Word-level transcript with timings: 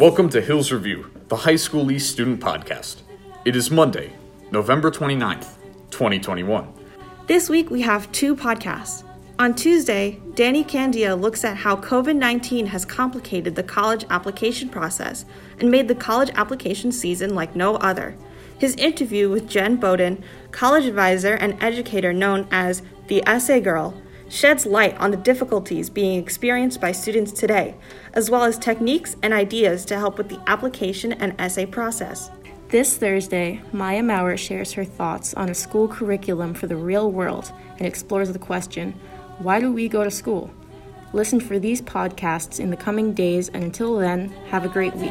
Welcome 0.00 0.30
to 0.30 0.40
Hills 0.40 0.72
Review, 0.72 1.10
the 1.28 1.36
High 1.36 1.56
School 1.56 1.90
East 1.90 2.10
Student 2.10 2.40
Podcast. 2.40 3.02
It 3.44 3.54
is 3.54 3.70
Monday, 3.70 4.14
November 4.50 4.90
29th, 4.90 5.56
2021. 5.90 6.72
This 7.26 7.50
week 7.50 7.68
we 7.68 7.82
have 7.82 8.10
two 8.10 8.34
podcasts. 8.34 9.04
On 9.38 9.54
Tuesday, 9.54 10.18
Danny 10.32 10.64
Candia 10.64 11.14
looks 11.14 11.44
at 11.44 11.58
how 11.58 11.76
COVID 11.76 12.16
19 12.16 12.64
has 12.68 12.86
complicated 12.86 13.54
the 13.54 13.62
college 13.62 14.06
application 14.08 14.70
process 14.70 15.26
and 15.58 15.70
made 15.70 15.86
the 15.86 15.94
college 15.94 16.30
application 16.34 16.92
season 16.92 17.34
like 17.34 17.54
no 17.54 17.74
other. 17.76 18.16
His 18.56 18.76
interview 18.76 19.28
with 19.28 19.50
Jen 19.50 19.76
Bowden, 19.76 20.24
college 20.50 20.86
advisor 20.86 21.34
and 21.34 21.62
educator 21.62 22.14
known 22.14 22.48
as 22.50 22.80
the 23.08 23.22
Essay 23.26 23.60
Girl, 23.60 24.00
sheds 24.30 24.64
light 24.64 24.96
on 24.98 25.10
the 25.10 25.16
difficulties 25.16 25.90
being 25.90 26.18
experienced 26.18 26.80
by 26.80 26.92
students 26.92 27.32
today, 27.32 27.74
as 28.14 28.30
well 28.30 28.44
as 28.44 28.56
techniques 28.56 29.16
and 29.22 29.34
ideas 29.34 29.84
to 29.84 29.98
help 29.98 30.16
with 30.16 30.28
the 30.28 30.40
application 30.46 31.12
and 31.12 31.34
essay 31.38 31.66
process. 31.66 32.30
This 32.68 32.96
Thursday, 32.96 33.60
Maya 33.72 34.02
Maurer 34.02 34.36
shares 34.36 34.72
her 34.74 34.84
thoughts 34.84 35.34
on 35.34 35.50
a 35.50 35.54
school 35.54 35.88
curriculum 35.88 36.54
for 36.54 36.68
the 36.68 36.76
real 36.76 37.10
world 37.10 37.52
and 37.78 37.86
explores 37.86 38.32
the 38.32 38.38
question 38.38 38.94
why 39.38 39.58
do 39.58 39.72
we 39.72 39.88
go 39.88 40.04
to 40.04 40.10
school? 40.10 40.50
Listen 41.12 41.40
for 41.40 41.58
these 41.58 41.82
podcasts 41.82 42.60
in 42.60 42.70
the 42.70 42.76
coming 42.76 43.12
days, 43.12 43.48
and 43.48 43.64
until 43.64 43.96
then, 43.96 44.28
have 44.50 44.64
a 44.64 44.68
great 44.68 44.94
week. 44.94 45.10